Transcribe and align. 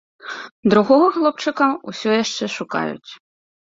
Другога 0.73 1.11
хлопчыка 1.19 1.67
ўсё 1.93 2.09
яшчэ 2.23 2.43
шукаюць. 2.59 3.11